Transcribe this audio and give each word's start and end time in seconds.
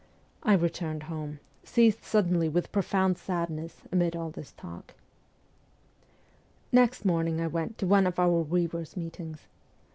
I 0.41 0.53
returned 0.55 1.03
home, 1.03 1.39
seized 1.63 2.03
suddenly 2.03 2.49
with 2.49 2.71
profound 2.71 3.19
sadness 3.19 3.83
amid 3.91 4.15
all 4.15 4.31
this 4.31 4.51
talk. 4.53 4.95
Next 6.71 7.05
morning 7.05 7.39
I 7.39 7.45
went 7.45 7.77
to 7.77 7.85
one 7.85 8.07
of 8.07 8.17
our 8.17 8.31
weavers 8.41 8.89
ST. 8.89 8.95
PETERSBURG 8.95 9.03
121 9.03 9.05
meetings. 9.37 9.47